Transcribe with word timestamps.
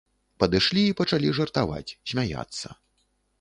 Падышлі 0.43 0.85
і 0.91 0.95
пачалі 1.01 1.33
жартаваць, 1.41 1.95
смяяцца. 2.13 2.67